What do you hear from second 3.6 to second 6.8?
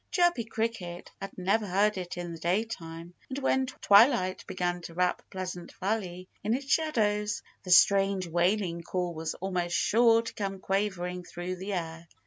twilight began to wrap Pleasant Valley in its